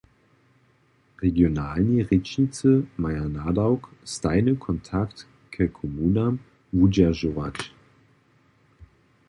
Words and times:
Regionalni 1.23 1.97
rěčnicy 2.07 2.71
maja 3.01 3.25
nadawk, 3.37 3.83
stajny 4.13 4.55
kontakt 4.55 5.27
ke 5.49 5.67
komunam 5.67 6.39
wudźeržować. 6.73 7.71